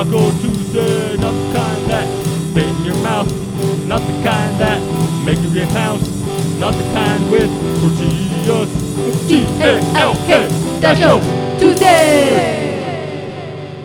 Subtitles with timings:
[0.00, 2.08] Taco Tuesday, not the kind that
[2.48, 3.28] spit in your mouth,
[3.86, 4.80] not the kind that
[5.26, 6.00] make you get house,
[6.58, 7.50] not the kind with
[7.82, 9.28] tortillas.
[9.28, 11.20] T-A-L-K, Taco
[11.58, 12.80] Tuesday!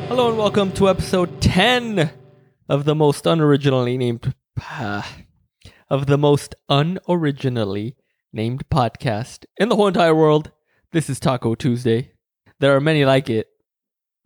[0.07, 2.09] Hello and welcome to episode 10
[2.70, 4.34] of the most unoriginally named
[5.89, 7.95] of the most unoriginally
[8.32, 10.52] named podcast in the whole entire world.
[10.93, 12.13] This is Taco Tuesday.
[12.62, 13.50] There are many like it.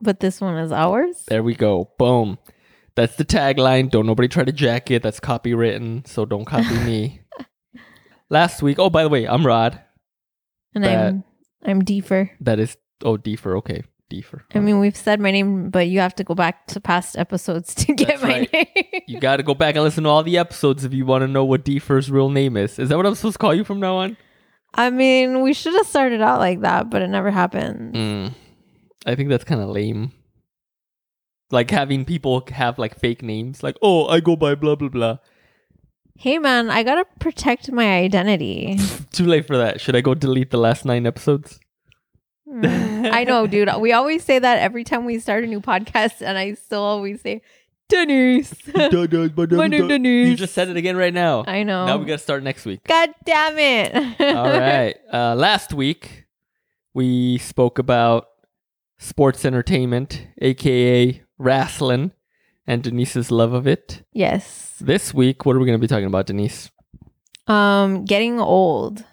[0.02, 1.24] But this one is ours?
[1.28, 1.92] There we go.
[1.98, 2.38] Boom.
[2.96, 3.90] That's the tagline.
[3.90, 5.04] Don't nobody try to jack it.
[5.04, 7.22] That's copywritten, so don't copy me.
[8.30, 9.80] Last week, oh by the way, I'm Rod.
[10.76, 11.24] And That- I'm
[11.66, 12.32] I'm Deefer.
[12.42, 13.84] That is oh Deefer, okay.
[14.10, 14.42] Deefer.
[14.56, 17.76] I mean, we've said my name, but you have to go back to past episodes
[17.76, 18.54] to get That's my right.
[18.54, 19.02] name.
[19.08, 21.46] You gotta go back and listen to all the episodes if you want to know
[21.46, 22.80] what Deefer's real name is.
[22.80, 24.18] Is that what I'm supposed to call you from now on?
[24.74, 27.94] I mean, we should have started out like that, but it never happened.
[27.96, 28.34] Mm,
[29.10, 30.12] I think that's kind of lame.
[31.52, 35.18] Like having people have like fake names, like oh, I go by blah blah blah.
[36.18, 38.78] Hey, man, I gotta protect my identity.
[39.12, 39.80] Too late for that.
[39.80, 41.60] Should I go delete the last nine episodes?
[42.48, 43.70] Mm, I know, dude.
[43.80, 47.22] We always say that every time we start a new podcast, and I still always
[47.22, 47.42] say,
[47.90, 48.54] Denise.
[48.76, 50.30] My name Denise.
[50.30, 51.44] You just said it again right now.
[51.48, 51.86] I know.
[51.86, 52.84] Now we gotta start next week.
[52.84, 53.96] God damn it.
[54.22, 54.96] All right.
[55.12, 56.26] Uh, last week
[56.94, 58.28] we spoke about
[59.00, 62.12] sports entertainment, aka wrestling,
[62.68, 64.04] and Denise's love of it.
[64.14, 64.76] Yes.
[64.80, 66.70] This week, what are we going to be talking about, Denise?
[67.48, 69.04] Um, getting old.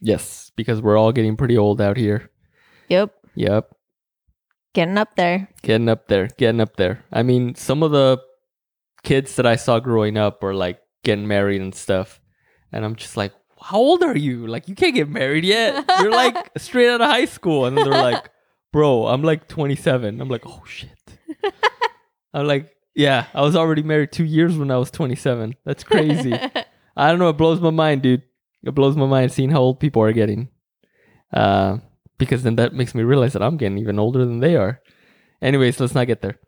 [0.00, 2.30] Yes, because we're all getting pretty old out here.
[2.88, 3.14] Yep.
[3.34, 3.70] Yep,
[4.74, 5.48] Getting up there.
[5.62, 7.04] getting up there, getting up there.
[7.12, 8.18] I mean, some of the
[9.02, 12.20] kids that I saw growing up were like getting married and stuff,
[12.72, 14.46] and I'm just like, how old are you?
[14.46, 15.84] Like, you can't get married yet.
[16.00, 18.28] You're like straight out of high school, and then they're like,
[18.72, 20.20] bro, I'm like 27.
[20.20, 20.90] I'm like, oh shit.
[22.34, 25.54] I'm like, yeah, I was already married two years when I was 27.
[25.64, 26.34] That's crazy.
[26.96, 27.28] I don't know.
[27.28, 28.22] It blows my mind, dude.
[28.62, 30.48] It blows my mind seeing how old people are getting.
[31.32, 31.78] Uh,
[32.18, 34.80] because then that makes me realize that I'm getting even older than they are.
[35.40, 36.38] Anyways, let's not get there.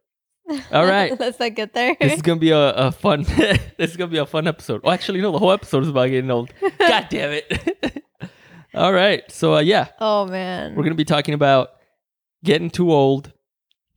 [0.70, 1.18] All right.
[1.18, 1.96] Let's not get there.
[1.98, 3.22] This is gonna be a, a fun.
[3.22, 4.82] this is gonna be a fun episode.
[4.84, 5.32] Oh, actually, no.
[5.32, 6.52] The whole episode is about getting old.
[6.78, 8.04] God damn it!
[8.74, 9.22] All right.
[9.32, 10.74] So uh, yeah, oh man.
[10.74, 11.70] we're gonna be talking about
[12.44, 13.32] getting too old.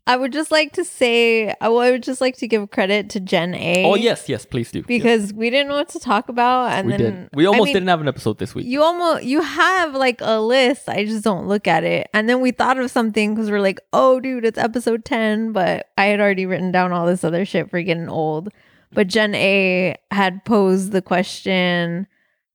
[0.07, 3.53] I would just like to say I would just like to give credit to Gen
[3.55, 3.83] A.
[3.85, 4.45] Oh yes, yes.
[4.45, 4.81] Please do.
[4.83, 7.29] Because we didn't know what to talk about and we then did.
[7.33, 8.65] We I almost mean, didn't have an episode this week.
[8.65, 10.87] You almost you have like a list.
[10.87, 12.09] I just don't look at it.
[12.13, 15.51] And then we thought of something because we're like, oh, dude, it's episode ten.
[15.51, 18.47] But I had already written down all this other shit for getting old.
[18.93, 22.07] But Gen A had posed the question,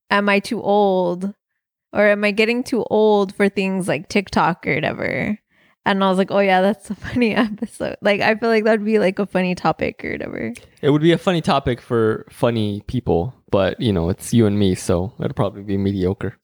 [0.09, 1.35] "Am I too old,
[1.93, 5.37] or am I getting too old for things like TikTok or whatever?"
[5.85, 7.97] And I was like, "Oh yeah, that's a funny episode.
[8.01, 11.11] Like, I feel like that'd be like a funny topic or whatever." It would be
[11.11, 15.33] a funny topic for funny people, but you know, it's you and me, so it'll
[15.33, 16.37] probably be mediocre.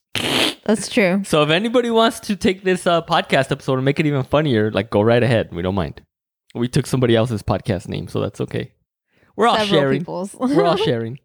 [0.65, 1.23] That's true.
[1.25, 4.71] So if anybody wants to take this uh, podcast episode and make it even funnier,
[4.71, 5.53] like go right ahead.
[5.53, 6.01] We don't mind.
[6.53, 8.73] We took somebody else's podcast name, so that's okay.
[9.35, 10.05] We're all Several sharing.
[10.05, 11.19] We're all sharing.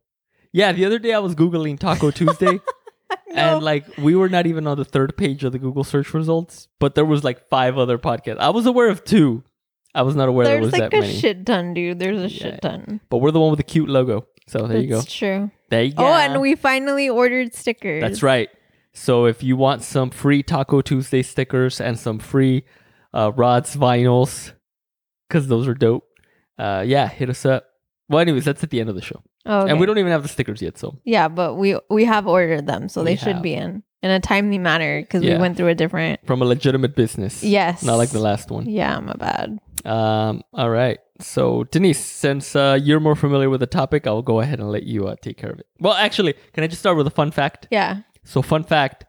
[0.53, 2.61] Yeah, the other day I was googling Taco Tuesday,
[3.35, 6.69] and like we were not even on the third page of the Google search results,
[6.79, 8.39] but there was like five other podcasts.
[8.39, 9.43] I was aware of two.
[9.95, 11.15] I was not aware there There's was like that a many.
[11.15, 11.99] shit ton, dude.
[12.01, 13.01] There's a shit ton.
[13.11, 14.27] But we're the one with the cute logo.
[14.49, 14.97] So there you go.
[14.99, 15.51] That's true.
[15.71, 16.05] There you go.
[16.05, 18.03] Oh, and we finally ordered stickers.
[18.03, 18.51] That's right.
[18.93, 22.65] So if you want some free Taco Tuesday stickers and some free
[23.13, 24.53] uh, Rod's vinyls,
[25.29, 26.05] because those are dope,
[26.59, 27.67] uh, yeah, hit us up.
[28.09, 29.71] Well, anyways, that's at the end of the show, okay.
[29.71, 30.79] and we don't even have the stickers yet.
[30.79, 33.43] So Yeah, but we we have ordered them, so We they should have.
[33.43, 35.35] be in in a timely manner because Yeah.
[35.35, 36.21] we went through a different.
[36.27, 37.83] from a legitimate business, Yes.
[37.83, 38.69] not like the last one.
[38.69, 39.59] Yeah, my bad.
[39.85, 40.99] Um, all right.
[41.21, 44.83] So Denise, since uh, you're more familiar with the topic, I'll go ahead and let
[44.83, 45.67] you uh, take care of it.
[45.81, 47.69] Well, actually, can I just start with a fun fact?
[47.71, 47.99] Yeah.
[48.25, 49.05] So, fun fact: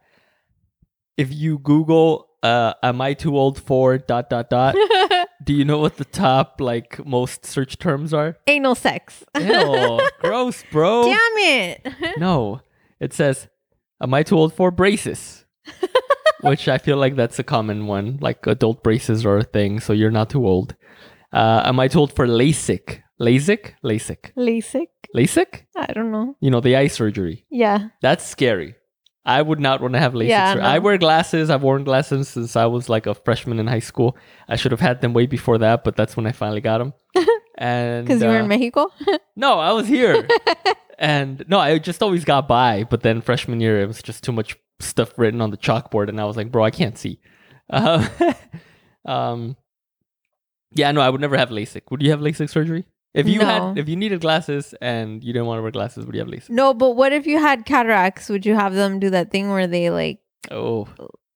[1.18, 4.76] if you Google uh, "Am I too old for dot dot dot,"
[5.44, 8.38] do you know what the top like most search terms are?
[8.48, 9.24] Anal sex.
[9.38, 11.04] Ew, gross, bro.
[11.04, 11.88] Damn it.
[12.18, 12.62] No,
[13.00, 13.48] it says,
[14.02, 15.46] "Am I too old for braces?"
[16.42, 18.18] Which I feel like that's a common one.
[18.22, 20.76] Like adult braces are a thing, so you're not too old.
[21.34, 23.02] Uh, am I too old for LASIK?
[23.20, 23.74] LASIK?
[23.84, 24.32] LASIK?
[24.38, 24.88] LASIK.
[25.16, 25.66] LASIK?
[25.76, 26.36] I don't know.
[26.40, 27.46] You know the eye surgery.
[27.50, 27.90] Yeah.
[28.02, 28.76] That's scary.
[29.26, 30.28] I would not want to have LASIK.
[30.30, 30.62] Yeah, no.
[30.62, 31.50] I wear glasses.
[31.50, 34.16] I've worn glasses since I was like a freshman in high school.
[34.48, 36.94] I should have had them way before that, but that's when I finally got them.
[37.58, 38.92] And Because you were uh, in Mexico.
[39.38, 40.28] no, I was here.
[41.00, 42.84] and no, I just always got by.
[42.84, 46.20] But then freshman year, it was just too much stuff written on the chalkboard, and
[46.20, 47.22] I was like, bro, I can't see.
[47.70, 48.06] Uh,
[49.06, 49.56] um,
[50.74, 51.84] Yeah, no, I would never have LASIK.
[51.92, 52.86] Would you have LASIK surgery?
[53.16, 53.46] If you No.
[53.46, 56.28] had, if you needed glasses and you didn't want to wear glasses, would you have
[56.30, 56.50] LASIK?
[56.50, 58.28] No, but what if you had cataracts?
[58.30, 60.20] Would you have them do that thing where they like
[60.52, 60.88] Oh,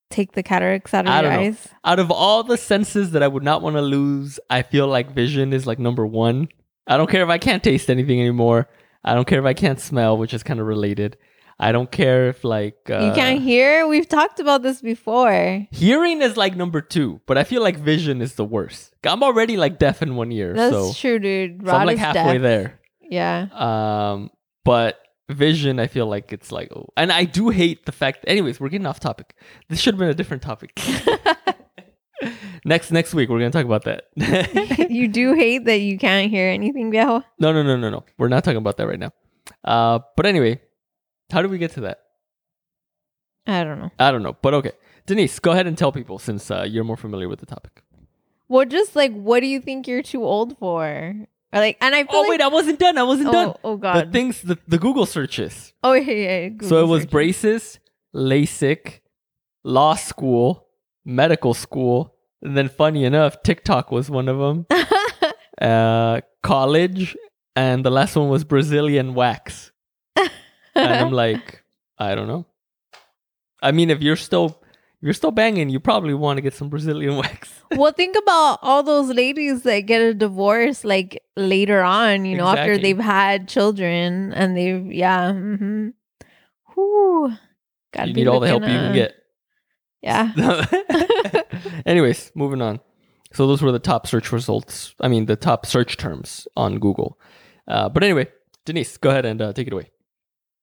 [0.10, 1.48] take the cataracts out of I your don't know.
[1.50, 1.68] eyes?
[1.86, 5.12] out of all the senses that I would not want to lose, I feel like
[5.12, 6.50] vision is like number one.
[6.86, 8.68] I don't care if I can't taste anything anymore.
[9.04, 11.16] I don't care if I can't smell, which is kind of related.
[11.60, 13.86] I don't care if like uh, you can't hear?
[13.86, 15.68] We've talked about this before.
[15.72, 18.96] Hearing is like number two, but I feel like vision is the worst.
[19.04, 21.64] I'm already like deaf in one ear, That's so, true, dude.
[21.64, 22.42] Rod so I'm like halfway deaf.
[22.42, 22.80] there.
[23.02, 23.48] Yeah.
[23.52, 24.30] Um,
[24.64, 28.24] but vision, I feel like it's like, oh, and I do hate the fact.
[28.26, 29.36] Anyways, we're getting off topic.
[29.68, 30.80] This should have been a different topic.
[32.66, 34.06] next next week, we're gonna talk about that.
[34.90, 37.24] you do hate that you can't hear anything, viejo?
[37.40, 38.06] no, no, no, no, no.
[38.18, 39.12] We're not talking about that right now.
[39.64, 40.62] Uh, but anyway,
[41.32, 42.00] how did we get to that?
[43.48, 43.92] I don't know.
[43.98, 44.72] I don't know, but okay.
[45.06, 47.82] Denise, go ahead and tell people since uh, you're more familiar with the topic.
[48.48, 50.86] Well, just like, what do you think you're too old for?
[51.52, 52.98] Or like, and I feel Oh like, wait, I wasn't done.
[52.98, 53.54] I wasn't done.
[53.64, 55.74] oh, god, The things, the, the Google searches.
[55.84, 56.40] oh yeah, yeah.
[56.42, 56.50] yeah.
[56.62, 57.80] so Google it was braces,
[58.16, 59.00] LASIK,
[59.64, 60.68] law school,
[61.06, 64.68] medical school, and then funny enough, TikTok was one of them.
[65.62, 67.18] uh, college,
[67.56, 69.72] and the last one was Brazilian wax.
[70.80, 71.64] And I'm like,
[71.98, 72.46] I don't know.
[73.62, 74.62] I mean, if you're still
[75.02, 77.50] you're still banging, you probably want to get some Brazilian wax.
[77.76, 82.48] well, think about all those ladies that get a divorce like later on, you know,
[82.48, 85.32] after they've had children and they've, yeah.
[85.32, 85.90] Mm-hmm.
[86.74, 87.34] Whew.
[87.94, 89.14] Gotta you need all the help looking, you can uh, get.
[90.02, 91.44] Yeah.
[91.86, 92.80] Anyways, moving on.
[93.34, 94.96] So those were the top search results.
[95.00, 97.20] I mean, the top search terms on Google.
[97.68, 98.28] Uh, but anyway,
[98.66, 99.92] Denise, go ahead and uh, take it away.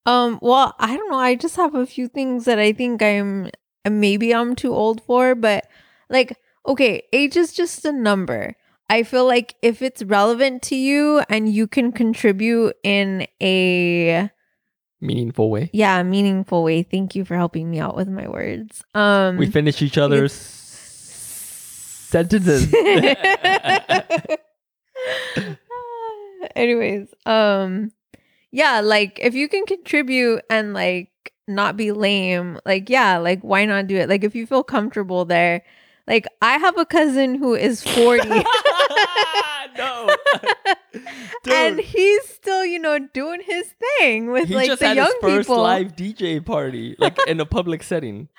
[0.07, 1.19] Um, well, I don't know.
[1.19, 3.51] I just have a few things that I think I'm
[3.89, 5.67] maybe I'm too old for, but
[6.09, 6.37] like,
[6.67, 8.55] okay, age is just a number.
[8.89, 14.31] I feel like if it's relevant to you and you can contribute in a
[15.01, 15.71] Meaningful way.
[15.73, 16.83] yeah, meaningful way.
[16.85, 18.83] Thank you for helping me out with my words.
[18.95, 20.33] Um We finish each other's
[22.11, 22.73] sentences.
[26.55, 27.91] Anyways, um
[28.57, 31.11] yeah, like if you can contribute and like
[31.47, 34.09] not be lame, like yeah, like why not do it?
[34.09, 35.63] Like if you feel comfortable there.
[36.09, 38.29] Like I have a cousin who is 40
[39.77, 40.09] no.
[41.51, 43.67] And he's still, you know, doing his
[43.99, 45.63] thing with he like just the had young his first people.
[45.63, 48.29] live DJ party, like in a public setting.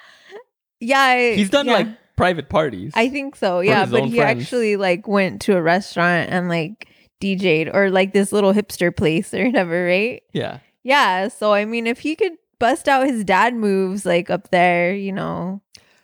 [0.80, 1.74] Yeah, I- He's done yeah.
[1.74, 2.94] like private parties.
[2.96, 3.62] I think so.
[3.62, 4.44] Yeah, but he friends.
[4.44, 6.88] actually like went to a restaurant and like
[7.22, 10.22] DJ'd or like this little hipster place or whatever, right?
[10.34, 10.60] yeah.
[10.84, 11.28] Yeah.
[11.28, 15.12] So I mean, if he could bust out his dad moves like up there, you
[15.12, 15.62] know.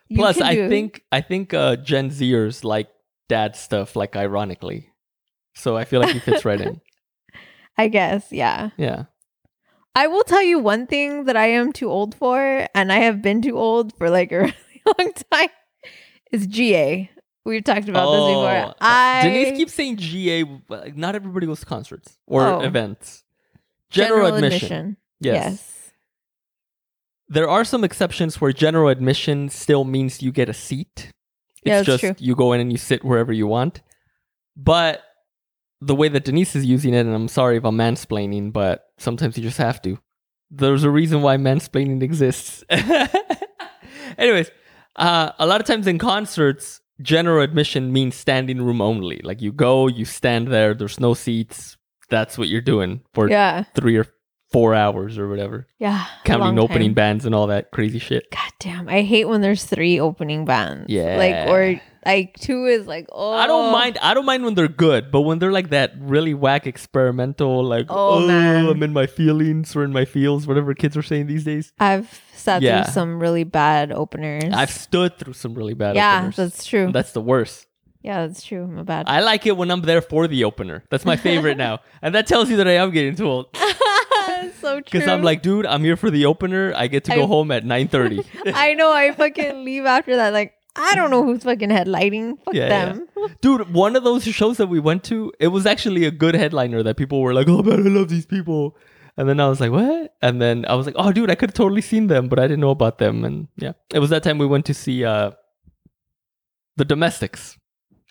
[0.10, 2.89] you Plus, I do- think I think uh, Gen Zers like
[3.30, 4.89] dad stuff, like ironically.
[5.56, 6.81] So I feel like he fits right in.
[7.77, 8.69] I guess, yeah.
[8.77, 9.06] Yeah.
[9.95, 13.21] I will tell you one thing that I am too old for, and I have
[13.21, 15.50] been too old for like a really long time,
[16.31, 17.10] is GA.
[17.45, 18.75] We've talked about this before.
[18.79, 20.43] I Oh, Denise keeps saying GA.
[20.43, 22.59] but, like, Not everybody goes to concerts or Oh.
[22.61, 23.23] events.
[23.89, 24.97] General, admission.
[25.19, 25.35] Yes.
[25.51, 25.91] Yes.
[27.27, 31.12] There are some exceptions where general admission still means you get a seat.
[31.63, 32.15] It's Yeah, just true.
[32.17, 33.81] you go in and you sit wherever you want.
[34.55, 35.01] But
[35.81, 39.38] the way that Denise is using it, and I'm sorry if I'm mansplaining, but sometimes
[39.38, 39.97] you just have to.
[40.51, 42.63] There's a reason why mansplaining exists.
[44.17, 44.51] Anyways,
[44.95, 49.19] uh, a lot of times in concerts, general admission means standing room only.
[49.24, 51.77] Like you go, you stand there, there's no seats.
[52.10, 53.63] That's what you're doing for Yeah.
[53.75, 54.07] three or
[54.51, 56.05] four hours or whatever Yeah.
[56.25, 56.93] counting opening time.
[56.93, 58.29] bands and all that crazy shit.
[58.31, 58.88] God damn.
[58.88, 60.86] I hate when there's three opening bands.
[60.89, 61.17] Yeah.
[61.17, 63.33] Like, or like two is like, oh.
[63.33, 63.72] I don't oh.
[63.72, 63.98] mind.
[64.01, 67.88] I don't mind when they're good, but when they're like that really whack experimental, like
[67.89, 68.69] Oh, oh.
[68.69, 71.74] I'm in my feelings or in my feels, whatever kids are saying these days.
[71.79, 72.83] I've sat Yeah.
[72.83, 74.51] through some really bad openers.
[74.53, 76.35] I've stood through some really bad yeah, openers.
[76.35, 76.91] that's true.
[76.91, 77.67] That's the worst.
[78.03, 78.63] yeah, that's true.
[78.63, 79.05] I'm a bad.
[79.07, 80.83] I like it when I'm there for the opener.
[80.89, 83.45] That's my favorite now, and that tells you that I am getting too old
[84.62, 84.81] so true.
[84.83, 86.73] because I'm like, dude, I'm here for the opener.
[86.75, 88.25] I get to go I- home at 9:30.
[88.53, 88.91] I know.
[88.91, 90.33] I fucking leave after that.
[90.33, 92.38] Like, I don't know who's fucking headlining.
[92.43, 93.07] Fuck Yeah, them.
[93.41, 96.81] Dude, one of those shows that we went to, it was actually a good headliner
[96.83, 98.75] that people were like, oh man, I love these people.
[99.17, 100.15] And then I was like, what?
[100.22, 102.43] And then I was like, oh, dude, I could have totally seen them, but I
[102.43, 103.24] didn't know about them.
[103.24, 105.32] And yeah, it was that time we went to see uh,
[106.77, 107.58] The Domestics.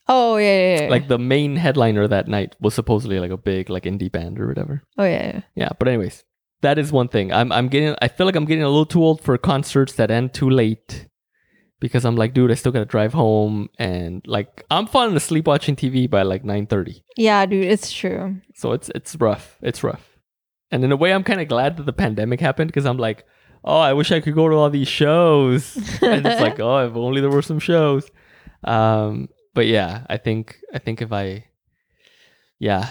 [0.09, 0.89] Oh yeah, yeah, yeah.
[0.91, 4.49] Like the main headliner that night was supposedly like a big like indie band or
[4.49, 4.83] whatever.
[4.99, 5.41] oh yeah, yeah.
[5.55, 6.25] Yeah, but anyways,
[6.61, 7.33] that is one thing.
[7.33, 10.11] I'm I'm getting I feel like I'm getting a little too old for concerts that
[10.11, 11.07] end too late
[11.79, 15.77] because I'm like, dude, I still gotta drive home, and like I'm falling asleep watching
[15.77, 17.05] TV by like nine thirty.
[17.17, 18.41] Yeah, dude, it's true.
[18.55, 19.57] So it's it's rough.
[19.63, 20.12] It's rough.
[20.73, 23.27] And in a way, I'm kind of glad that the pandemic happened because I'm like,
[23.63, 25.77] oh, I wish I could go to all these shows.
[26.03, 28.11] and it's like, oh, if only there were some shows.
[28.65, 31.45] Um, but yeah, I think I think if I,
[32.59, 32.89] yeah,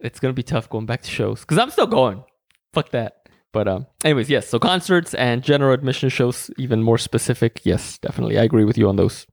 [0.00, 2.24] it's gonna be tough going back to shows because I'm still going.
[2.72, 3.28] Fuck that.
[3.52, 4.48] But um, anyways, yes.
[4.48, 7.60] So concerts and general admission shows, even more specific.
[7.64, 9.26] Yes, definitely, I agree with you on those.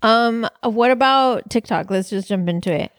[0.00, 1.90] Um, what about TikTok?
[1.90, 2.92] Let's just jump into it.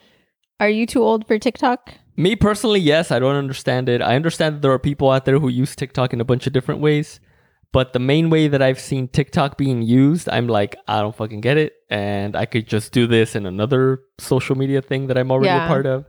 [0.60, 1.91] Are you too old for TikTok?
[2.18, 4.02] Me personally, yes, I don't understand it.
[4.02, 6.54] I understand that there are people out there who use TikTok in a bunch of
[6.54, 7.20] different ways,
[7.74, 11.42] but the main way that I've seen TikTok being used, I'm like, I don't fucking
[11.42, 11.74] get it.
[11.90, 15.66] And I could just do this in another social media thing that I'm already Yeah.
[15.66, 16.06] a part of.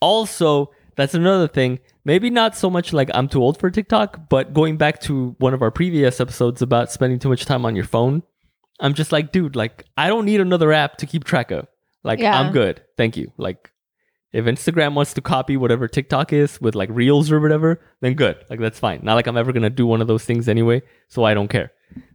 [0.00, 1.78] Also, that's another thing.
[2.06, 5.52] Maybe not so much like I'm too old for TikTok, but going back to one
[5.54, 8.22] of our previous episodes about spending too much time on your phone,
[8.80, 11.66] I'm just like, dude, like, I don't need another app to keep track of.
[12.02, 12.38] Like, Yeah.
[12.38, 12.82] I'm good.
[12.96, 13.32] Thank you.
[13.36, 13.70] Like,
[14.34, 18.36] if Instagram wants to copy whatever TikTok is with like reels or whatever, then good.
[18.50, 18.98] Like that's fine.
[19.04, 21.70] Not like I'm ever gonna do one of those things anyway, so I don't care.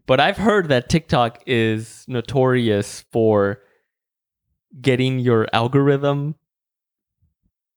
[0.06, 3.62] But I've heard that TikTok is notorious for
[4.82, 6.36] getting your algorithm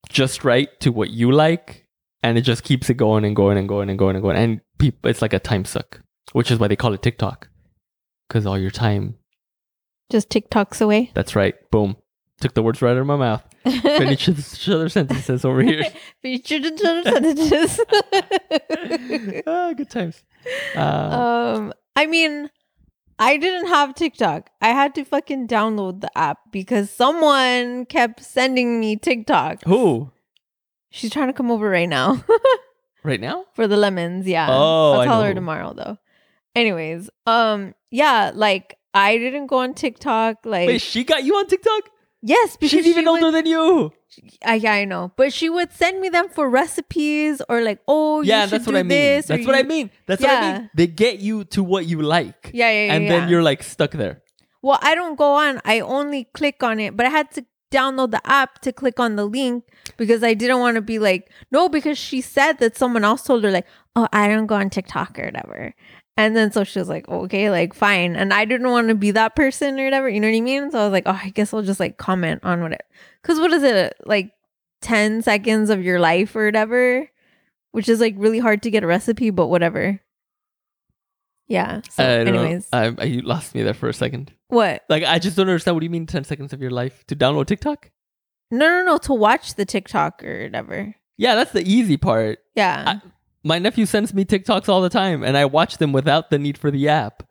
[0.09, 1.87] just right to what you like,
[2.25, 4.37] and it just keeps it going and going and going and going and going.
[4.37, 6.01] And people, it's like a time suck,
[6.33, 7.49] which is why they call it TikTok,
[8.29, 9.15] because all your time.
[10.11, 11.13] Just TikToks away.
[11.15, 11.55] That's right.
[11.71, 11.97] Boom.
[12.43, 13.45] Took the words right out of my mouth.
[13.63, 15.85] Finish each other sentences over here.
[16.23, 17.81] Finish in other sentences.
[19.47, 20.25] ah, good times.
[20.75, 22.51] Uh, um, I mean,
[23.21, 24.51] I didn't have TikTok.
[24.61, 29.63] I had to fucking download the app because someone kept sending me TikTok.
[29.65, 30.11] who?
[30.91, 32.25] She's trying to come over right now
[33.05, 33.45] Right now?
[33.55, 34.27] for the lemons.
[34.27, 34.49] Yeah.
[34.51, 35.97] Oh, I'll I tell her tomorrow though.
[36.57, 40.39] Anyways, um, yeah, like I didn't go on TikTok.
[40.45, 41.89] Like, Wait, she got you on TikTok?
[42.23, 43.93] Yes, because She's even she older would, than you.
[44.45, 48.23] I, yeah, I know, but she would send me them for recipes or like, oh,
[48.23, 48.89] you yeah, should that's what do I mean.
[48.89, 49.91] this, That's what I mean.
[50.07, 50.71] That's what I mean.
[50.75, 52.51] They get you to what you like.
[52.53, 52.95] Yeah, yeah, yeah.
[52.95, 53.11] and yeah.
[53.11, 54.23] then you're like stuck there.
[54.63, 55.61] Well, I don't go on.
[55.65, 59.17] I only click on it, but I had to download the app to click on
[59.17, 59.65] the link
[59.97, 63.43] because I didn't want to be like, no, because she said that someone else told
[63.45, 65.75] her, like, oh, I don't go on TikTok or whatever.
[66.17, 68.17] And then so she was like, okay, like, fine.
[68.17, 70.09] And I didn't want to be that person or whatever.
[70.09, 70.71] You know what I mean?
[70.71, 72.83] So I was like, oh, I guess I'll just like comment on what it,
[73.23, 74.33] because what is it, like
[74.83, 77.09] 10 seconds of your life or whatever,
[77.71, 80.01] which is like really hard to get a recipe, but whatever.
[81.49, 81.81] Yeah.
[81.91, 82.43] So, I don't know.
[82.43, 84.33] anyways, I, I, you lost me there for a second.
[84.49, 84.83] what?
[84.89, 85.75] Like, I just don't understand.
[85.77, 87.91] What do you mean 10 seconds of your life to download TikTok?
[88.51, 90.95] No, no, no, to watch the TikTok or whatever.
[91.17, 92.39] Yeah, that's the easy part.
[92.55, 93.01] Yeah.
[93.03, 93.09] I-
[93.45, 96.57] My nephew sends me TikToks all the time, and I watch them without the need
[96.59, 97.23] for the app.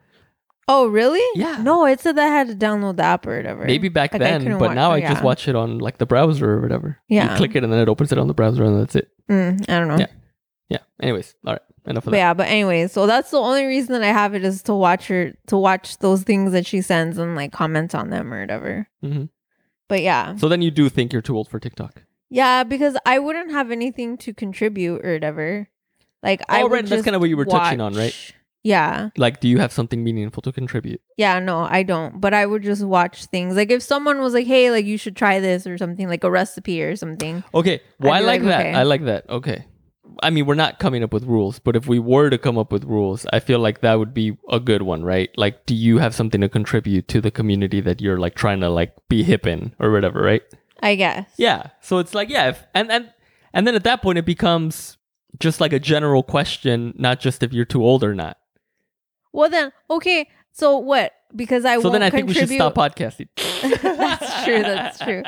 [0.67, 1.21] oh, really?
[1.39, 1.57] Yeah.
[1.61, 3.65] No, it said that I had to download the app or whatever.
[3.65, 6.61] Maybe back Like, then, but now I just watch it on like the browser or
[6.61, 6.97] whatever.
[7.09, 7.31] Yeah.
[7.31, 9.09] You click it and then it opens it on the browser and that's it.
[9.29, 9.97] Mm, I don't know.
[9.97, 10.07] Yeah.
[10.69, 10.77] Yeah.
[11.01, 11.61] Anyways, all right.
[11.87, 14.45] Enough of But yeah, but anyway, so that's the only reason that I have it
[14.45, 18.11] is to watch her to watch those things that she sends and like comment on
[18.11, 18.87] them or whatever.
[19.01, 19.11] that.
[19.13, 19.23] hmm
[19.89, 20.35] But yeah.
[20.35, 22.03] So then you do think you're too old for TikTok.
[22.29, 25.69] Yeah, because I wouldn't have anything to contribute or whatever.
[26.23, 28.15] Like I Oh, would right, that's kinda what you were touching on, right?
[28.63, 29.09] Yeah.
[29.17, 31.01] Like, do you have something meaningful to contribute?
[31.17, 32.21] Yeah, no, I don't.
[32.21, 33.55] But I would just watch things.
[33.55, 36.29] Like if someone was like, "Hey, like you should try this" or something, like a
[36.29, 37.43] recipe or something.
[37.55, 37.81] Okay.
[37.99, 38.59] Well, I like like, that.
[38.59, 38.73] okay.
[38.73, 39.27] I like that.
[39.29, 39.65] Okay.
[40.21, 42.71] I mean, we're not coming up with rules, but if we were to come up
[42.71, 45.29] with rules, I feel like that would be a good one, right?
[45.37, 48.69] Like, do you have something to contribute to the community that you're like trying to
[48.69, 50.43] like be hip in or whatever, right?
[50.83, 51.27] I guess.
[51.37, 51.69] Yeah.
[51.81, 53.09] So it's like, yeah, if, and and
[53.53, 54.97] and then at that point it becomes
[55.41, 58.37] just like a general question, not just if you're too old or not.
[59.33, 60.27] Well then, okay.
[60.51, 61.13] So what?
[61.35, 63.27] Because I so then I think we should stop podcasting.
[63.81, 64.61] that's true.
[64.61, 65.23] That's true.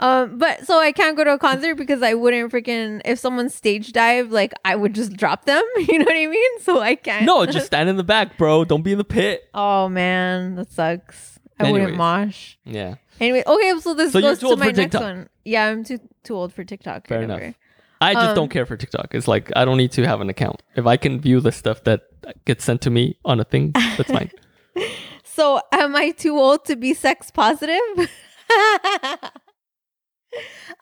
[0.00, 3.48] Um, but so I can't go to a concert because I wouldn't freaking if someone
[3.48, 5.62] stage dive, like I would just drop them.
[5.78, 6.60] You know what I mean?
[6.60, 7.24] So I can't.
[7.24, 8.64] no, just stand in the back, bro.
[8.64, 9.48] Don't be in the pit.
[9.54, 11.38] oh man, that sucks.
[11.60, 11.98] I wouldn't Anyways.
[11.98, 12.56] mosh.
[12.64, 12.94] Yeah.
[13.20, 13.80] Anyway, okay.
[13.80, 15.02] So this So goes to my next TikTok.
[15.02, 15.28] one.
[15.44, 17.08] Yeah, I'm too too old for TikTok.
[17.08, 17.42] Fair whatever.
[17.42, 17.54] enough.
[18.00, 19.14] I just Um, don't care for TikTok.
[19.14, 20.62] It's like I don't need to have an account.
[20.76, 22.02] If I can view the stuff that
[22.44, 24.30] gets sent to me on a thing, that's fine.
[25.24, 27.78] So, am I too old to be sex positive?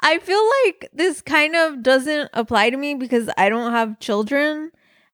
[0.00, 4.70] I feel like this kind of doesn't apply to me because I don't have children.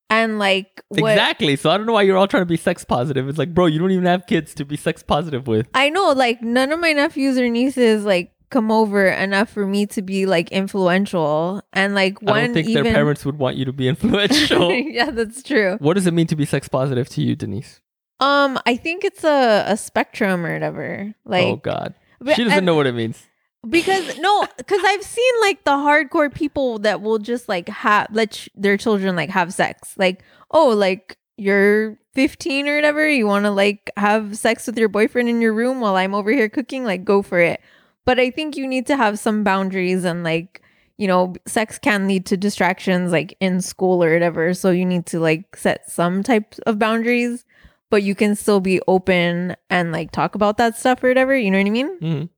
[0.09, 1.57] And like, what Exactly.
[1.57, 3.29] So I don't know why you're all trying to be sex positive.
[3.29, 5.67] It's like, bro, you don't even have kids to be sex positive with.
[5.75, 9.87] I know, like, none of my nephews or nieces like come over enough for me
[9.87, 11.63] to be like influential.
[11.73, 12.85] And like, one I don't think even.
[12.85, 14.71] their parents would want you to be influential.
[14.73, 15.77] yeah, that's true.
[15.81, 17.81] what does it mean to be sex positive to you, Denise?
[18.21, 21.13] Um, I think it's a, a spectrum or whatever.
[21.25, 23.21] Like oh God, but- she doesn't and- know what it means.
[23.69, 28.33] because no, because I've seen like the hardcore people that will just like have let
[28.33, 29.95] ch- their children like have sex.
[29.97, 34.89] Like, oh, like you're 15 or whatever, you want to like have sex with your
[34.89, 37.61] boyfriend in your room while I'm over here cooking, like go for it.
[38.05, 40.63] But I think you need to have some boundaries and like
[40.99, 44.55] you know, sex can lead to distractions like in school or whatever.
[44.55, 47.45] So you need to like set some types of boundaries,
[47.91, 51.37] but you can still be open and like talk about that stuff or whatever.
[51.37, 51.99] You know what I mean?
[51.99, 52.29] Mhm.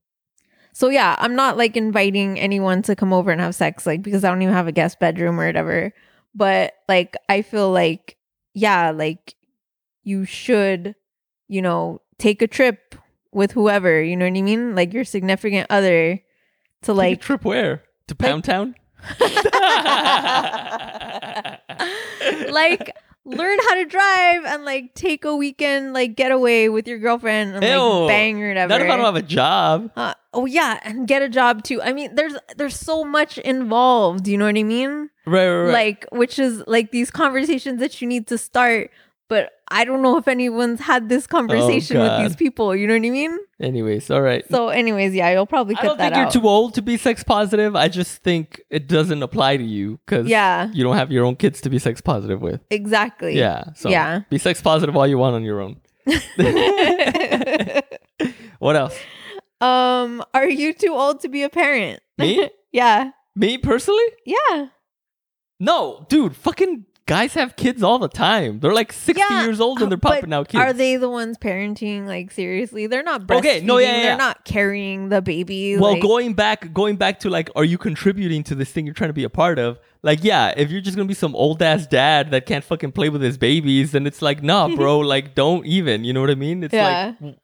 [0.73, 4.23] So yeah, I'm not like inviting anyone to come over and have sex, like because
[4.23, 5.93] I don't even have a guest bedroom or whatever.
[6.33, 8.17] But like I feel like,
[8.53, 9.35] yeah, like
[10.03, 10.95] you should,
[11.47, 12.95] you know, take a trip
[13.35, 14.73] with whoever, you know what I mean?
[14.75, 16.21] Like your significant other to
[16.81, 18.75] Take a like trip where to Pound Town.
[22.49, 22.91] like
[23.25, 27.63] learn how to drive and like take a weekend like getaway with your girlfriend and
[27.63, 27.77] Ew.
[27.77, 28.69] like bang or whatever.
[28.69, 29.91] Not if I don't have a job.
[29.95, 31.81] Uh, oh yeah, and get a job too.
[31.81, 34.27] I mean, there's there's so much involved.
[34.27, 35.09] You know what I mean?
[35.25, 35.73] Right, right, right.
[35.73, 38.91] Like, which is like these conversations that you need to start.
[39.27, 42.25] But I don't know if anyone's had this conversation with Oh, God.
[42.29, 42.75] these people.
[42.75, 43.37] You know what I mean?
[43.59, 44.45] Anyways, all right.
[44.51, 46.31] So, anyways, yeah, you'll probably I don't think you're out.
[46.31, 47.75] too old to be sex positive.
[47.75, 50.69] I just think it doesn't apply to you because Yeah.
[50.73, 52.61] you don't have your own kids to be sex positive with.
[52.69, 53.35] exactly.
[53.37, 53.63] Yeah.
[53.75, 54.21] So Yeah.
[54.29, 55.77] be sex positive all you want on your own.
[58.59, 58.97] What else?
[59.61, 61.99] um, are you too old to be a parent?
[62.17, 62.49] Me?
[62.71, 63.11] yeah.
[63.35, 64.03] Me personally?
[64.25, 64.67] Yeah.
[65.59, 66.35] No, dude.
[66.35, 68.59] Fucking guys have kids all the time.
[68.59, 70.61] They're like 60 Yeah, years old and they're popping out kids.
[70.61, 72.07] Are they the ones parenting?
[72.07, 73.37] Like seriously, they're not breastfeeding.
[73.39, 74.03] Okay, no, yeah, yeah, yeah.
[74.03, 75.77] They're not carrying the baby.
[75.77, 78.95] well, like- going back, going back to like, are you contributing to this thing you're
[78.95, 79.79] trying to be a part of?
[80.01, 83.09] Like, yeah, if you're just gonna be some old ass dad that can't fucking play
[83.09, 86.03] with his babies, then it's like, nah, bro, like, don't even.
[86.03, 86.63] You know what I mean?
[86.63, 87.13] It's Yeah.
[87.21, 87.35] like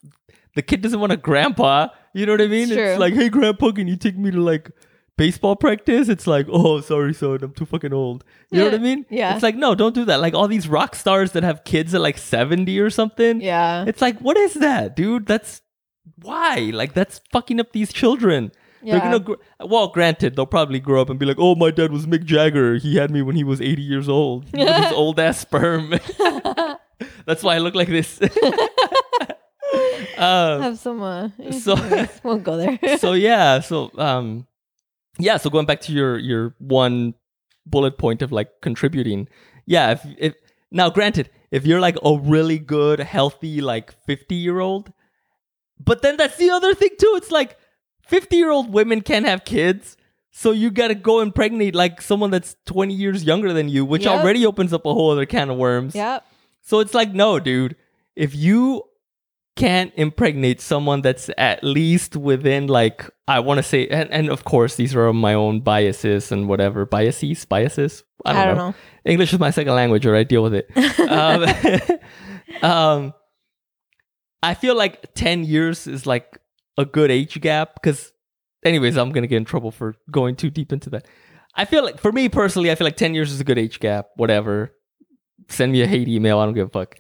[0.55, 1.87] the kid doesn't want a grandpa.
[2.13, 2.63] You know what I mean?
[2.63, 2.95] It's true.
[2.97, 4.69] like, hey, grandpa, can you take me to like
[5.17, 6.09] baseball practice?
[6.09, 8.23] It's like, oh, sorry, son, I'm too fucking old.
[8.51, 9.05] You know what I mean?
[9.09, 9.33] yeah.
[9.33, 10.19] It's like, no, don't do that.
[10.21, 13.41] Like all these rock stars that have kids at like 70 or something.
[13.41, 13.85] Yeah.
[13.87, 15.25] It's like, what is that, dude?
[15.27, 15.61] That's
[16.21, 16.71] why?
[16.73, 18.51] Like, that's fucking up these children.
[18.83, 18.93] Yeah.
[18.93, 19.33] They're gonna, gr-
[19.67, 22.77] well, granted, they'll probably grow up and be like, "Oh, my dad was Mick Jagger.
[22.77, 24.51] He had me when he was 80 years old.
[24.51, 25.91] With his old ass sperm.
[27.27, 28.19] That's why I look like this."
[30.17, 31.01] um, Have some.
[31.03, 32.97] Uh, so- we'll go there.
[32.97, 34.47] so yeah, so um,
[35.21, 35.37] yeah.
[35.37, 37.13] So going back to your your one
[37.65, 39.27] bullet point of like contributing,
[39.65, 39.91] yeah.
[39.91, 40.33] If if
[40.71, 44.91] now, granted, if you're like a really good, healthy, like 50 year old,
[45.79, 47.13] but then that's the other thing too.
[47.17, 47.57] It's like
[48.07, 49.97] 50 year old women can't have kids.
[50.31, 54.19] So you gotta go impregnate like someone that's 20 years younger than you, which Yep.
[54.21, 55.93] already opens up a whole other can of worms.
[55.93, 56.25] yep.
[56.61, 57.75] So it's like, no, dude.
[58.15, 58.83] If you
[59.55, 64.43] can't impregnate someone that's at least within like I want to say, and, and of
[64.43, 68.03] course these are my own biases and whatever biases, biases.
[68.25, 68.75] I don't, know.
[69.03, 70.69] English is my second language, or I deal with it.
[72.61, 73.13] um, um,
[74.43, 76.39] I feel like ten years is like
[76.77, 78.13] a good age gap because,
[78.63, 81.07] anyways, I'm gonna get in trouble for going too deep into that.
[81.55, 83.79] I feel like for me personally, I feel like ten years is a good age
[83.79, 84.07] gap.
[84.15, 84.73] Whatever,
[85.49, 86.39] send me a hate email.
[86.39, 86.95] I don't give a fuck.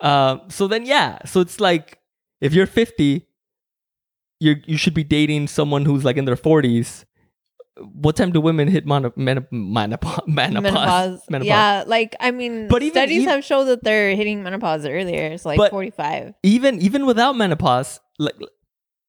[0.00, 1.18] Um, so then, yeah.
[1.26, 1.98] So it's like
[2.40, 3.26] if you're 50,
[4.40, 7.04] you you should be dating someone who's like in their 40s.
[7.92, 10.22] What time do women hit mono, menop- menopause?
[10.26, 11.20] Menopause.
[11.28, 11.46] Menopause.
[11.46, 15.26] Yeah, like I mean, But even- studies even- have shown that they're hitting menopause earlier.
[15.28, 16.34] It's like But- forty-five.
[16.42, 18.34] Even even without menopause, like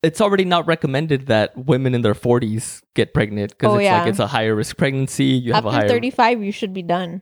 [0.03, 3.99] it's already not recommended that women in their 40s get pregnant because Oh, it's yeah.
[4.01, 5.25] like it's a higher risk pregnancy.
[5.25, 5.87] You have a After higher.
[5.89, 7.21] thirty-five, you should be done.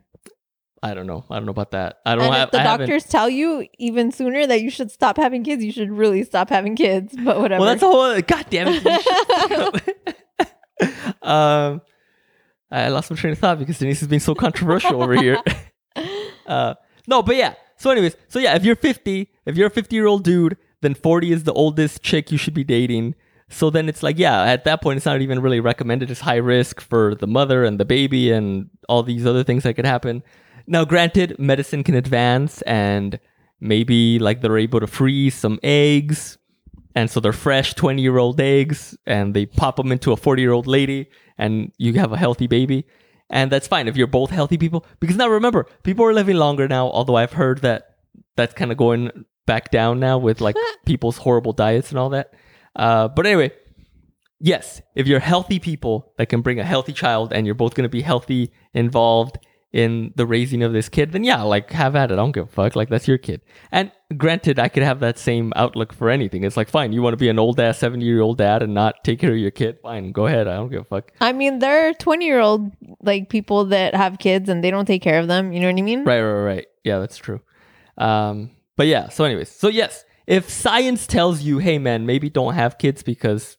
[0.83, 1.25] I don't know.
[1.29, 1.99] I don't know about that.
[2.05, 2.47] I don't And have.
[2.49, 5.63] if the I haven't- doctors tell you even sooner that you should stop having kids,
[5.63, 7.15] you should really stop having kids.
[7.23, 7.61] But whatever.
[7.61, 8.21] Well, that's a whole.
[8.21, 9.95] God damn it.
[11.21, 11.81] Um,
[12.69, 15.38] I lost my train of thought because Denise is being so controversial over here.
[16.45, 16.75] uh,
[17.07, 17.53] no, but yeah.
[17.77, 20.93] So, anyways, so yeah, if you're 50, if you're a 50 year old dude, then
[20.93, 23.15] 40 is the oldest chick you should be dating.
[23.49, 26.11] So then it's like, yeah, at that point, it's not even really recommended.
[26.11, 29.75] It's high risk for the mother and the baby and all these other things that
[29.75, 30.23] could happen.
[30.67, 33.19] Now, granted, medicine can advance and
[33.60, 36.38] maybe like they're able to freeze some eggs
[36.95, 40.41] and so they're fresh 20 year old eggs and they pop them into a 40
[40.41, 42.86] year old lady and you have a healthy baby
[43.30, 44.86] and that's fine if you're both healthy people.
[44.99, 47.97] Because now remember people are living longer now although i've heard that
[48.36, 52.34] that's kind of going back down now with like people's horrible diets and all that.
[52.75, 53.51] Uh, but anyway
[54.39, 57.84] yes if you're healthy people that can bring a healthy child and you're both going
[57.84, 59.38] to be healthy involved
[59.75, 62.13] in the raising of this kid, then yeah, like have at it.
[62.13, 62.77] I don't give a fuck.
[62.77, 63.41] Like that's your kid.
[63.73, 66.45] And granted, I could have that same outlook for anything.
[66.45, 68.73] It's like fine, you want to be an old ass seventy year old dad and
[68.73, 69.79] not take care of your kid.
[69.83, 70.47] Fine, go ahead.
[70.47, 71.11] I don't give a fuck.
[71.19, 74.85] I mean, there are 20 year old like people that have kids and they don't
[74.85, 75.51] take care of them.
[75.51, 76.05] You know what I mean?
[76.05, 76.67] Right, right, right.
[76.85, 77.41] Yeah, that's true.
[77.97, 79.09] Um, but yeah.
[79.09, 83.57] So, anyways, so yes, if science tells you, hey man, maybe don't have kids because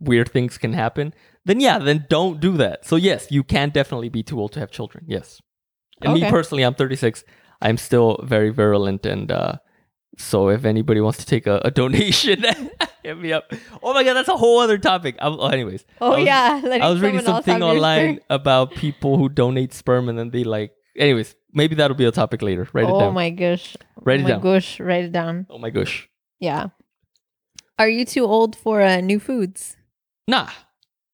[0.00, 1.14] weird things can happen,
[1.48, 2.84] then yeah, then don't do that.
[2.84, 5.06] So yes, you can definitely be too old to have children.
[5.08, 5.40] Yes.
[6.02, 7.24] And me personally, I'm 36.
[7.62, 9.54] I'm still very virulent, and uh,
[10.18, 12.44] so if anybody wants to take a, a donation,
[13.02, 13.50] hit me up.
[13.82, 15.16] Oh my god, that's a whole other topic.
[15.20, 15.86] I, oh, anyways.
[16.02, 16.60] Oh, I was- yeah.
[16.62, 20.72] letting I was reading something online about people who donate sperm and then they like.
[20.96, 22.68] Anyways, maybe that'll be a topic later.
[22.74, 23.14] Write it oh down.
[23.14, 23.76] my gosh.
[24.02, 24.40] Write oh it my down.
[24.42, 24.80] gosh.
[24.80, 25.46] Write it down.
[25.48, 26.08] Oh my gosh.
[26.40, 26.66] Yeah.
[27.78, 29.76] Are you too old for uh, new foods?
[30.26, 30.50] Nah.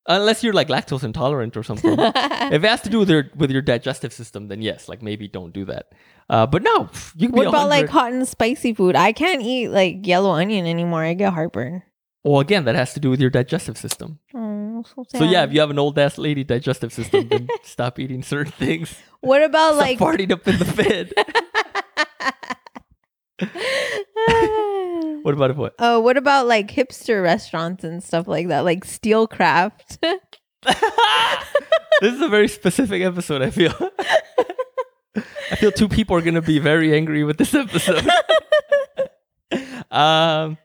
[0.07, 1.93] Unless you're like lactose intolerant or something.
[1.99, 5.29] if it has to do with your with your digestive system, then yes, like maybe
[5.29, 5.93] don't do that.
[6.29, 8.97] Uh, but no, you can what about like hot and spicy food?
[8.97, 11.05] I can't eat like yellow onion anymore.
[11.05, 11.83] I get heartburn.
[12.23, 14.19] Well, again, that has to do with your digestive system.
[14.35, 15.05] Oh, so.
[15.19, 18.53] So yeah, if you have an old ass lady digestive system, then stop eating certain
[18.53, 18.95] things.
[19.21, 21.13] what about Stop like farting up in the bed.
[25.25, 25.57] What about it?
[25.57, 25.75] What?
[25.79, 29.99] Oh, what about like hipster restaurants and stuff like that, like Steelcraft?
[32.03, 33.41] this is a very specific episode.
[33.41, 33.73] I feel.
[35.51, 38.07] I feel two people are gonna be very angry with this episode.
[39.91, 40.59] um,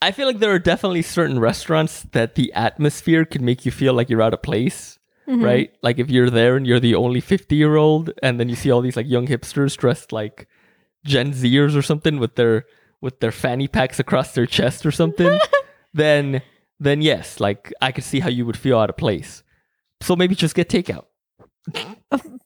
[0.00, 3.92] I feel like there are definitely certain restaurants that the atmosphere can make you feel
[3.94, 5.42] like you're out of place, Mhm.
[5.44, 5.72] right?
[5.82, 8.70] Like if you're there and you're the only fifty year old, and then you see
[8.70, 10.46] all these like young hipsters dressed like
[11.04, 12.66] Gen Zers or something with their
[13.00, 15.38] with their fanny packs across their chest or something,
[15.94, 16.42] then
[16.78, 19.42] then yes, like I could see how you would feel out of place.
[20.02, 21.06] So maybe just get takeout.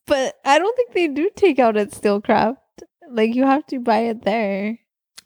[0.07, 2.59] But I don't think they do take out at Steelcraft.
[3.11, 4.79] Like you have to buy it there.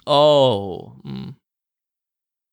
[0.07, 1.35] Oh, mm.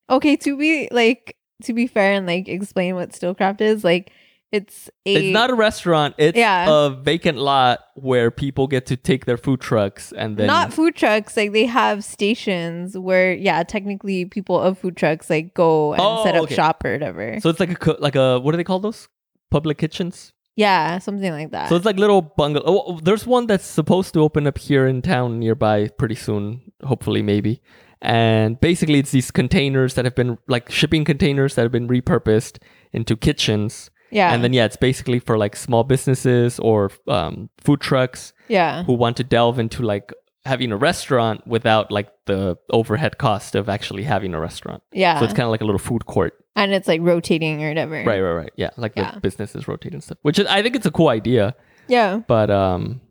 [0.10, 4.12] Okay, to be like to be fair and like explain what Steelcraft is, like
[4.56, 6.16] it's a it's not a restaurant.
[6.18, 6.66] It's Yeah.
[6.70, 10.96] a vacant lot where people get to take their food trucks and then not food
[10.96, 11.36] trucks.
[11.38, 16.24] Like they have stations where yeah, technically people of food trucks like go and Oh,
[16.24, 16.56] set up okay.
[16.56, 17.38] shop or whatever.
[17.42, 19.08] So it's like a like a what do they call those?
[19.52, 20.32] Public kitchens.
[20.58, 21.68] yeah, something like that.
[21.70, 22.64] So it's like little bungalow.
[22.66, 26.72] Oh, oh, there's one that's supposed to open up here in town nearby pretty soon,
[26.84, 27.62] hopefully, maybe.
[28.02, 32.60] And basically, it's these containers that have been like shipping containers that have been repurposed
[32.94, 33.90] into kitchens.
[34.16, 34.34] Yeah.
[34.34, 38.84] And then, yeah, it's basically for like small businesses or um, food trucks yeah.
[38.86, 40.14] who want to delve into like
[40.46, 44.82] having a restaurant without like the overhead cost of actually having a restaurant.
[44.94, 45.20] Yeah.
[45.20, 46.34] So it's kind of like a little food court.
[46.56, 47.96] and it's like rotating or whatever.
[48.06, 48.54] Right, right, right.
[48.56, 49.12] Yeah, like Yeah.
[49.16, 50.18] the businesses rotate and stuff.
[50.22, 51.54] Which is, I think it's a cool idea,
[51.90, 52.22] Yeah.
[52.28, 53.02] but um,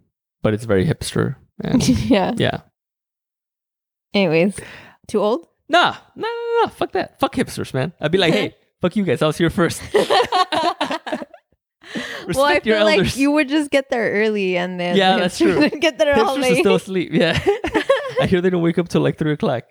[0.43, 1.37] but it's very hipster.
[1.61, 2.33] And yeah.
[2.37, 2.61] yeah,
[4.15, 4.59] Anyways,
[5.09, 5.47] too old?
[5.69, 7.93] nah, nah, nah, nah, fuck that, fuck hipsters, man.
[8.01, 9.23] I'd be like, hey, fuck you guys.
[9.23, 9.83] I was here first.
[11.95, 15.17] Respect well, I your feel like you would just get there early and then Yeah,
[15.21, 15.69] that's true.
[15.81, 16.59] get there all late.
[16.59, 17.11] still asleep.
[17.13, 17.39] Yeah,
[18.21, 19.65] I hear they don't wake up till like three o'clock.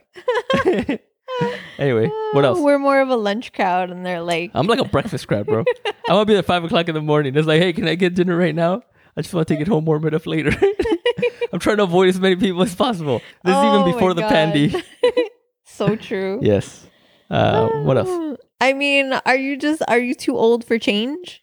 [1.80, 2.60] anyway, what else?
[2.60, 5.64] We're more of a lunch crowd, and they're like, I'm like a breakfast crowd, bro.
[6.10, 7.36] I want to be at five o'clock in the morning.
[7.36, 8.82] It's like, hey, can I get dinner right now?
[9.16, 10.52] I just want to take it home, warm it up later.
[11.52, 13.20] I'm trying to avoid as many people as possible.
[13.44, 14.30] This is Oh even before the God.
[14.30, 14.84] pandy.
[15.66, 16.40] so true.
[16.42, 16.88] yes.
[17.30, 18.38] Uh, what else?
[18.62, 21.43] I mean, are you just are you too old for change?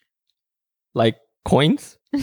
[0.95, 1.99] Like coins?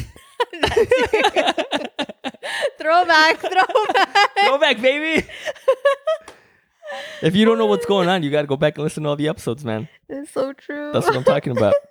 [2.80, 4.30] throwback, throwback.
[4.46, 5.26] Throwback, baby.
[7.22, 9.10] if you don't know what's going on, you got to go back and listen to
[9.10, 9.88] all the episodes, man.
[10.10, 10.92] It's so true.
[10.94, 11.74] That's what I'm talking about.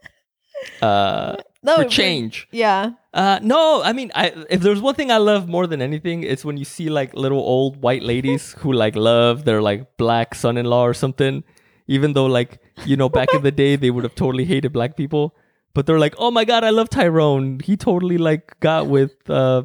[0.81, 2.49] Uh, No, for but- change.
[2.51, 2.93] Yeah.
[3.12, 6.47] Uh, no, I mean, I if there's one thing I love more than anything, it's
[6.47, 10.83] when you see like little old white ladies who like love their like black son-in-law
[10.87, 11.45] or something,
[11.89, 14.97] even though like you know back in the day they would have totally hated black
[14.97, 15.35] people,
[15.77, 17.61] but they're like, oh my god, I love Tyrone.
[17.61, 19.65] He totally like got with uh,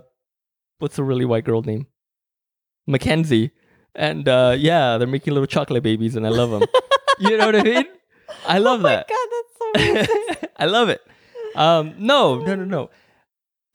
[0.79, 1.87] what's a really white girl name,
[2.85, 3.51] Mackenzie,
[3.95, 6.63] and uh, yeah, they're making little chocolate babies, and I love them.
[7.19, 7.85] you know what I mean?
[8.45, 9.07] I love oh that.
[9.07, 10.47] god, that's so.
[10.57, 11.01] I love it.
[11.55, 12.89] Um, no, no, no, no.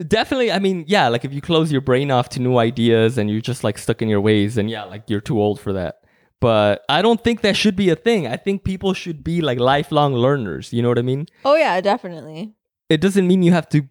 [0.07, 3.31] Definitely, I mean, yeah, like if you close your brain off to new ideas and
[3.31, 6.01] you're just like stuck in your ways, and yeah, like you're too old for that.
[6.41, 8.27] But I don't think that should be a thing.
[8.27, 10.73] I think people should be like lifelong learners.
[10.73, 11.27] You know what I mean?
[11.45, 12.55] oh yeah, definitely.
[12.89, 13.89] It doesn't mean you have to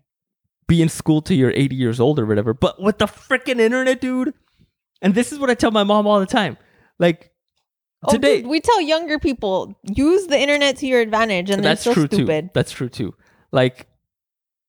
[0.68, 2.54] be in school till you're 80 years old or whatever.
[2.54, 4.34] But with the freaking internet, dude,
[5.02, 6.58] and this is what I tell my mom all the time.
[7.00, 7.32] Like
[8.08, 11.84] Oh, today, we tell younger people use the internet to your advantage, and they're that's
[11.84, 12.46] so true stupid.
[12.46, 12.50] too.
[12.54, 13.16] That's true too.
[13.52, 13.88] Like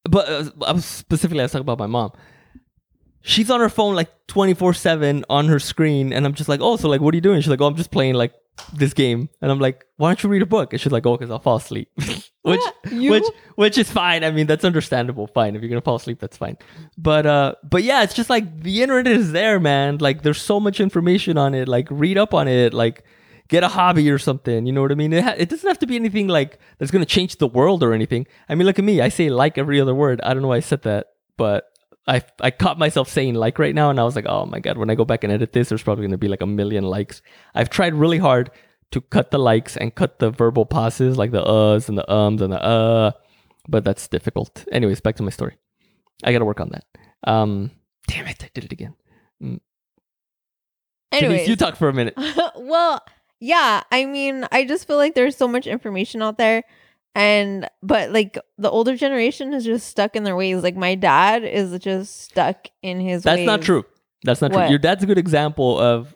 [0.09, 0.29] but
[0.63, 2.13] uh, specifically I was talking about my mom.
[3.29, 6.61] She's on her phone like twenty four seven on her screen, and I'm just like,
[6.63, 7.41] oh, so like, what are you doing?
[7.41, 8.33] She's like, oh, I'm just playing like
[8.73, 10.73] this game, and I'm like, why don't you read a book?
[10.73, 11.91] And she's like, oh, because I'll fall asleep,
[12.43, 12.61] which
[12.91, 13.25] You- which
[13.57, 14.23] which is fine.
[14.23, 15.27] I mean, that's understandable.
[15.27, 16.57] Fine, if you're gonna fall asleep, that's fine.
[16.97, 19.99] But uh, but yeah, it's just like the internet is there, man.
[19.99, 21.67] Like, there's so much information on it.
[21.69, 22.73] Like, read up on it.
[22.73, 23.03] Like,
[23.49, 24.67] get a hobby or something.
[24.67, 25.13] You know what I mean?
[25.13, 27.93] It, ha- it doesn't have to be anything like that's gonna change the world or
[27.93, 28.27] anything.
[28.49, 29.01] I mean, look at me.
[29.01, 30.21] I say like every other word.
[30.23, 31.69] I don't know why I said that, but
[32.07, 34.79] I I caught myself saying like right now, and I was like, oh my god,
[34.79, 37.23] when I go back and edit this, there's probably gonna be like a million likes.
[37.55, 38.51] I've tried really hard
[38.93, 42.43] to cut the likes and cut the verbal pauses, like the uhs and the ums
[42.43, 43.13] and the uh,
[43.69, 44.65] but that's difficult.
[44.71, 45.57] Anyways, back to my story.
[46.23, 46.85] I gotta work on that.
[47.25, 47.73] Um,
[48.07, 48.95] damn it, I did it again.
[49.41, 49.61] Denise,
[51.13, 52.15] Anyways, you talk for a minute.
[52.57, 53.01] well,
[53.41, 53.83] yeah.
[53.91, 56.65] I mean, I just feel like there's so much information out there,
[57.17, 60.63] and but like the older generation is just stuck in their ways.
[60.63, 63.23] Like my dad is just stuck in his.
[63.23, 63.85] That's not true.
[64.23, 64.61] That's not true.
[64.61, 64.71] What?
[64.71, 66.15] Your dad's a good example of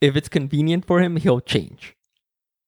[0.00, 1.96] if it's convenient for him, he'll change.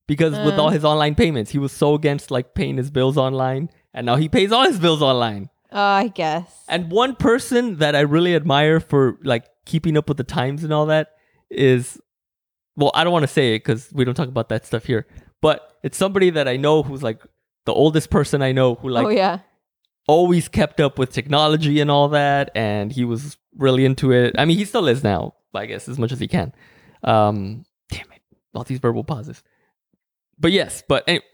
[0.09, 0.63] Because with Uh.
[0.63, 4.17] all his online payments, he was so against like paying his bills online, and now
[4.17, 5.49] he pays all his bills online.
[5.71, 6.65] Oh, I guess.
[6.69, 10.73] And one person that I really admire for like keeping up with the times and
[10.73, 11.11] all that
[11.49, 12.01] is,
[12.77, 15.07] well, I don't want to say it because we don't talk about that stuff here,
[15.41, 17.23] but it's somebody that I know who's like
[17.71, 19.39] the oldest person I know who like oh yeah.
[20.09, 24.35] always kept up with technology and all that, and he was really into it.
[24.37, 26.53] I mean, he still is now, I guess, as much as he can.
[27.05, 29.45] Um, damn it, all these verbal pauses.
[30.37, 31.25] But yes, but anyway,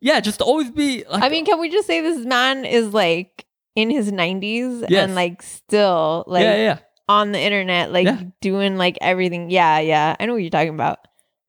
[0.00, 1.04] yeah, just always be.
[1.08, 3.46] Like, I mean, can we just say this man is like
[3.76, 5.04] in his 90s Yes.
[5.04, 6.78] and like still like yeah, yeah.
[7.08, 8.22] on the internet, like Yeah.
[8.40, 9.50] doing like everything?
[9.50, 10.16] Yeah, yeah.
[10.18, 10.98] I know what you're talking about.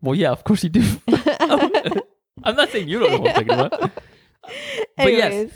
[0.03, 0.83] Well, yeah, of course you do.
[2.43, 3.91] I'm not saying you don't know what I'm talking about.
[4.97, 5.51] But yes.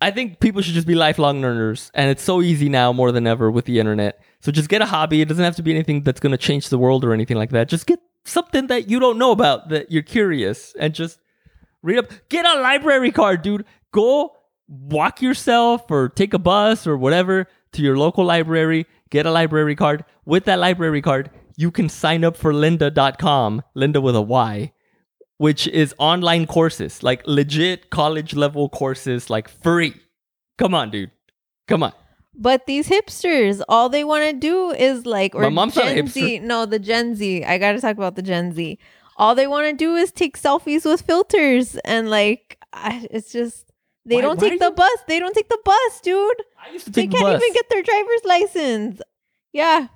[0.00, 3.26] I think people should just be lifelong learners, and it's so easy now more than
[3.26, 4.20] ever with the internet.
[4.40, 5.20] So just get a hobby.
[5.20, 7.50] It doesn't have to be anything that's going to change the world or anything like
[7.50, 7.68] that.
[7.68, 11.18] Just get something that you don't know about that you're curious, and just
[11.82, 12.10] read up.
[12.28, 13.64] Get a library card, dude.
[13.92, 14.36] Go
[14.68, 18.86] walk yourself or take a bus or whatever to your local library.
[19.10, 20.04] Get a library card.
[20.24, 24.72] With that library card, you can sign up for lynda.com, Linda with a Y,
[25.38, 29.94] which is online courses, like legit college level courses, like free.
[30.58, 31.10] Come on, dude.
[31.66, 31.92] Come on.
[32.34, 35.94] but these hipsters, all they want to do is like, or My mom's not a
[35.94, 36.08] hipster.
[36.10, 36.38] Z.
[36.40, 37.44] No, the Gen Z.
[37.44, 38.78] I got to talk about the Gen Z.
[39.16, 43.64] All they want to do is take selfies with filters and like, I, it's just.
[44.06, 44.98] They Why- don't why take the you- bus.
[45.08, 46.42] They don't take the bus, dude.
[46.64, 47.42] I used to They take can't the bus.
[47.42, 49.00] even get their driver's license.
[49.52, 49.88] Yeah.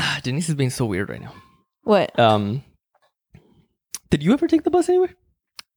[0.00, 1.32] Ah, Denise is being so weird right now.
[1.82, 2.18] What?
[2.18, 2.64] Um,
[4.10, 5.14] did you ever take the bus anywhere?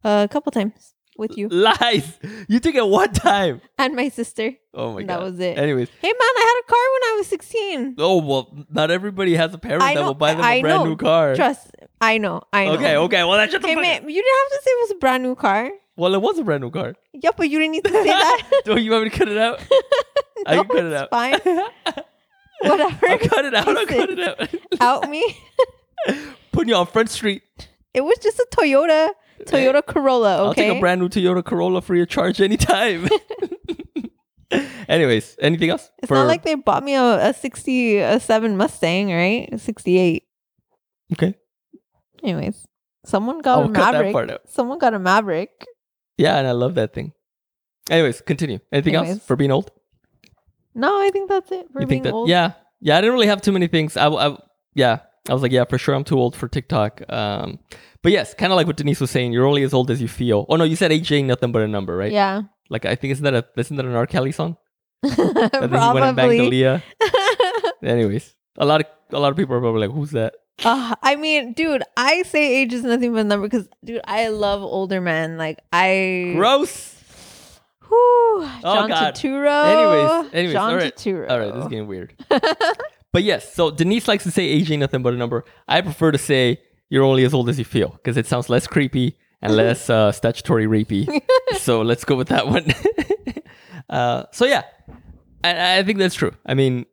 [0.03, 2.19] a couple times with you Lies.
[2.47, 3.61] You took it one time.
[3.77, 4.53] and my sister.
[4.73, 5.09] Oh my god.
[5.09, 5.57] That was it.
[5.57, 7.95] Anyways, Hey man, I had a car when I was 16.
[7.97, 10.61] oh well, not everybody has a parent I that know- will buy them a I
[10.61, 10.89] brand know.
[10.89, 11.35] new car.
[11.35, 11.71] Trust.
[11.99, 12.41] I know.
[12.53, 12.73] I know.
[12.73, 13.23] Okay, okay.
[13.23, 15.35] Well, that's just Hey man, you didn't have to say it was a brand new
[15.35, 15.71] car.
[15.95, 16.93] Well, it was a brand new car.
[17.13, 18.51] Yeah, but you didn't need to say that.
[18.65, 19.59] Do you want me to cut it out?
[20.45, 21.09] I can cut it it's out.
[21.09, 21.39] fine.
[22.61, 23.07] Whatever.
[23.07, 23.67] I'll cut it out.
[23.67, 24.55] I'll cut it out.
[24.79, 25.23] Out me.
[26.51, 27.41] Putting you on Front Street.
[27.93, 29.09] It was just a Toyota,
[29.43, 30.37] Toyota Corolla.
[30.37, 33.07] Okay, I'll take a brand new Toyota Corolla free of charge anytime.
[34.87, 35.91] Anyways, anything else?
[36.01, 39.49] it's not like they bought me a, a 67 Mustang, right?
[39.59, 40.23] 68.
[41.13, 41.35] okay.
[42.23, 42.65] Anyways,
[43.05, 44.39] someone got I'll a Maverick.
[44.47, 45.65] Someone got a Maverick.
[46.17, 47.11] Yeah, and I love that thing.
[47.89, 48.59] Anyways, continue.
[48.71, 49.71] Anything else for being old?
[50.73, 52.13] No, I think that's it for you being think that?
[52.13, 52.29] old.
[52.29, 52.97] Yeah, yeah.
[52.97, 53.97] I didn't really have too many things.
[53.97, 54.37] I, I,
[54.73, 54.99] yeah.
[55.29, 57.01] I was like, yeah, for sure, I'm too old for TikTok.
[57.09, 57.59] Um,
[58.01, 59.33] but yes, kind of like what Denise was saying.
[59.33, 60.45] You're only as old as you feel.
[60.49, 62.11] Oh no, you said age ain't nothing but a number, right?
[62.11, 62.43] Yeah.
[62.69, 64.07] Like I think isn't that a isn't that an R.
[64.07, 64.57] Kelly song?
[65.03, 66.39] And then he went and banged Probably.
[66.39, 66.81] Aaliyah.
[67.83, 70.35] Anyways, a lot of a lot of people are probably like, who's that?
[70.63, 74.29] Uh, I mean, dude, I say age is nothing but a number because, dude, I
[74.29, 75.37] love older men.
[75.37, 76.33] Like, I.
[76.35, 76.95] Gross.
[77.87, 79.15] Whew, John God.
[79.15, 79.65] Turturro.
[80.23, 80.95] Anyways, anyways, John all right.
[80.95, 81.29] Turturro.
[81.29, 82.13] All right, this is getting weird.
[83.13, 85.45] but yes, so Denise likes to say age ain't nothing but a number.
[85.67, 88.67] I prefer to say you're only as old as you feel because it sounds less
[88.67, 91.07] creepy and less uh, statutory rapey.
[91.57, 92.65] so let's go with that one.
[93.89, 94.63] uh, so yeah,
[95.43, 96.33] I, I think that's true.
[96.45, 96.85] I mean,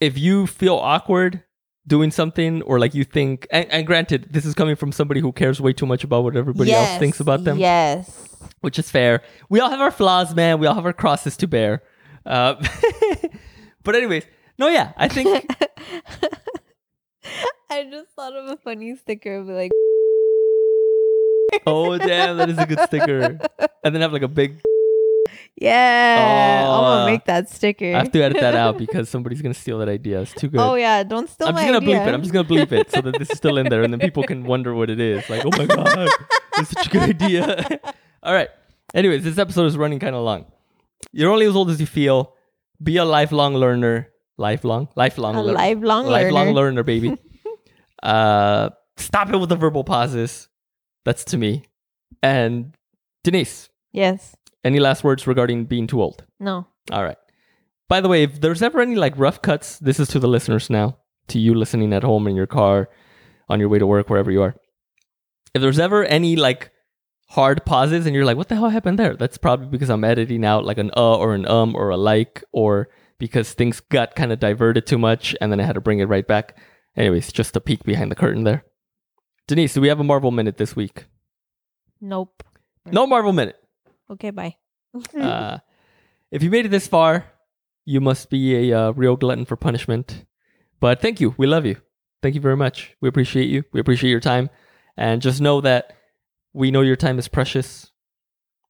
[0.00, 1.42] if you feel awkward
[1.86, 5.32] doing something or like you think, and, and granted, this is coming from somebody who
[5.32, 8.28] cares way too much about what everybody else thinks about them Yes.
[8.60, 9.22] which is fair.
[9.48, 10.58] We all have our flaws, man.
[10.60, 11.82] We all have our crosses to bear.
[12.24, 12.54] Uh,
[13.82, 14.24] but anyways,
[14.60, 15.26] no, yeah, I think
[17.70, 19.70] I just thought of a funny sticker of like,
[21.66, 23.38] oh damn, that is a good sticker.
[23.82, 24.60] And then have like a big
[25.56, 27.86] Yeah, I'm Oh, gonna make that sticker.
[27.96, 30.20] I have to edit that out because somebody's gonna steal that idea.
[30.20, 30.60] It's too good.
[30.60, 31.76] oh yeah, don't steal I'm my idea.
[31.78, 31.96] I'm just gonna idea.
[31.96, 32.14] bleep it.
[32.14, 34.22] I'm just gonna bleep it so that this is still in there, and then people
[34.24, 35.28] can wonder what it is.
[35.30, 36.08] Like, oh my god,
[36.58, 37.80] it's such a good idea.
[38.22, 38.50] All right.
[38.92, 40.44] Anyways, this episode is running kind of long.
[41.12, 42.34] You're only as old as you feel.
[42.82, 44.08] Be a lifelong learner.
[44.40, 46.80] Lifelong, lifelong, a lear- lifelong lifelong learner.
[46.80, 47.16] learner, baby.
[48.02, 50.48] uh, stop it with the verbal pauses.
[51.04, 51.64] That's to me.
[52.22, 52.74] And
[53.22, 54.34] Denise, Yes.
[54.64, 56.24] any last words regarding being too old?
[56.38, 56.66] No.
[56.90, 57.18] All right.
[57.88, 60.70] By the way, if there's ever any like rough cuts, this is to the listeners
[60.70, 60.96] now,
[61.28, 62.88] to you listening at home in your car,
[63.50, 64.54] on your way to work, wherever you are.
[65.54, 66.70] If there's ever any like
[67.28, 69.16] hard pauses and you're like, what the hell happened there?
[69.16, 72.42] That's probably because I'm editing out like an uh or an um or a like,
[72.52, 72.88] or
[73.20, 76.08] because things got kind of diverted too much and then I had to bring it
[76.08, 76.58] right back.
[76.96, 78.64] Anyways, just a peek behind the curtain there.
[79.46, 81.04] Denise, do we have a Marvel minute this week?
[82.00, 82.42] Nope.
[82.86, 83.56] No Marvel minute.
[84.10, 84.30] Okay.
[84.30, 84.56] Bye.
[85.16, 85.58] Uh,
[86.32, 87.24] if you made it this far,
[87.84, 90.24] you must be a uh, real glutton for punishment.
[90.80, 91.34] But thank you.
[91.36, 91.76] We love you.
[92.22, 92.96] Thank you very much.
[93.00, 93.62] We appreciate you.
[93.72, 94.50] We appreciate your time.
[94.96, 95.96] And just know that
[96.52, 97.90] we know your time is precious.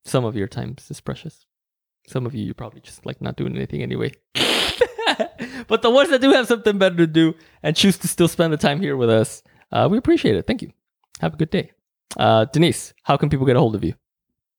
[0.04, 1.46] Some of your time is precious.
[2.06, 4.12] Some of you, you're probably just like not doing anything anyway.
[5.68, 8.52] but the ones that do have something better to do and choose to still spend
[8.52, 10.46] the time here with us, uh, we appreciate it.
[10.46, 10.72] Thank you.
[11.20, 11.70] Have a good day.
[12.16, 13.94] Uh, Denise, how can people get a hold of you?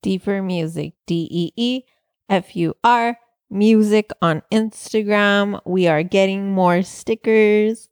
[0.03, 0.93] Deefur music.
[1.05, 1.83] D E E
[2.29, 3.17] F U R
[3.49, 5.59] music on Instagram.
[5.65, 7.89] We are getting more stickers.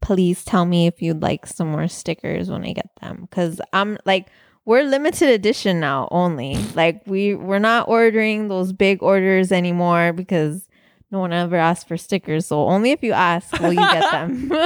[0.00, 3.98] Please tell me if you'd like some more stickers when I get them cuz I'm
[4.06, 4.30] like
[4.64, 6.56] we're limited edition now only.
[6.74, 10.66] Like we we're not ordering those big orders anymore because
[11.10, 12.46] no one ever asked for stickers.
[12.46, 14.50] So only if you ask will you get them.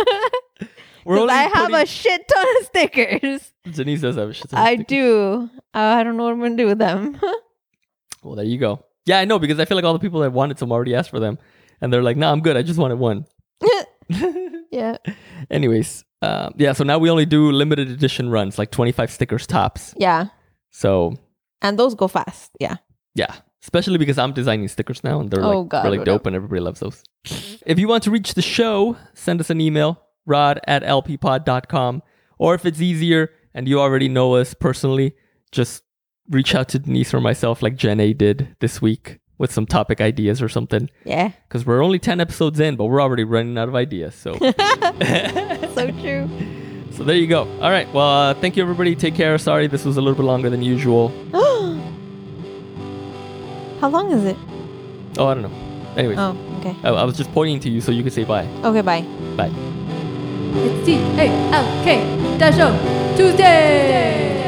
[1.06, 3.52] We're only I have putting- a shit ton of stickers.
[3.76, 4.86] Denise does have a shit ton of I stickers.
[4.86, 5.50] do.
[5.74, 7.20] Uh, I don't know what I'm gonna do with them.
[8.22, 8.82] Well, there you go.
[9.04, 11.10] Yeah, I know because I feel like all the people that wanted some already asked
[11.10, 11.38] for them,
[11.82, 12.56] and they're like, "No, I'm good.
[12.56, 13.26] I just wanted one."
[14.74, 14.96] Yeah.
[15.50, 16.72] Anyways, um, yeah.
[16.72, 19.94] So now we only do limited edition runs, like 25 stickers tops.
[19.96, 20.26] Yeah.
[20.70, 21.14] So
[21.62, 22.50] And those go fast.
[22.60, 22.76] Yeah.
[23.14, 26.34] yeah, especially because I'm designing stickers now, and they're Oh, like God, really dope, and
[26.36, 27.02] everybody loves those.
[27.66, 32.02] if you want to reach the show, send us an email, rod at lppod.com,
[32.38, 35.14] or if it's easier and you already know us personally,
[35.52, 35.82] just
[36.30, 40.00] reach out to Denise or myself, like Jen A did this week, with some topic
[40.00, 40.88] ideas or something.
[41.04, 41.32] Yeah.
[41.48, 44.34] because we're only 10 episodes in but we're already running out of ideas so
[45.74, 46.28] So true.
[46.92, 49.84] so there you go all right well uh, thank you everybody take care sorry this
[49.84, 51.08] was a little bit longer than usual
[53.80, 54.36] How long is it?
[55.18, 56.74] oh i don't know anyway Oh, okay.
[56.84, 59.02] I, I was just pointing to you so you could say bye Okay, bye.
[59.36, 59.50] bye
[60.56, 62.58] It's T A L K Dash
[63.16, 64.42] Tuesday.